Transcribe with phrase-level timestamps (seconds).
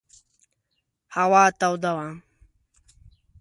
[1.15, 2.07] هوا توده وه.